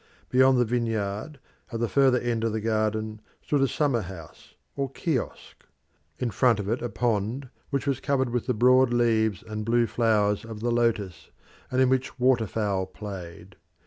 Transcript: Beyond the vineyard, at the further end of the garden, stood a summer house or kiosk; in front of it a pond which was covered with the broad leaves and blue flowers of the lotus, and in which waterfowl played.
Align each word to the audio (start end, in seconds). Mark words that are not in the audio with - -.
Beyond 0.31 0.57
the 0.57 0.65
vineyard, 0.65 1.37
at 1.71 1.79
the 1.79 1.87
further 1.87 2.17
end 2.17 2.43
of 2.43 2.53
the 2.53 2.59
garden, 2.59 3.21
stood 3.39 3.61
a 3.61 3.67
summer 3.67 4.01
house 4.01 4.55
or 4.75 4.89
kiosk; 4.89 5.63
in 6.17 6.31
front 6.31 6.59
of 6.59 6.67
it 6.67 6.81
a 6.81 6.89
pond 6.89 7.49
which 7.69 7.85
was 7.85 7.99
covered 7.99 8.31
with 8.31 8.47
the 8.47 8.55
broad 8.55 8.91
leaves 8.91 9.43
and 9.45 9.63
blue 9.63 9.85
flowers 9.85 10.43
of 10.43 10.59
the 10.61 10.71
lotus, 10.71 11.29
and 11.69 11.81
in 11.81 11.89
which 11.89 12.19
waterfowl 12.19 12.87
played. 12.87 13.57